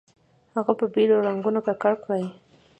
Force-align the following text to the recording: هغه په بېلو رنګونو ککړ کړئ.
هغه 0.55 0.73
په 0.79 0.85
بېلو 0.93 1.15
رنګونو 1.27 1.59
ککړ 1.67 1.93
کړئ. 2.03 2.25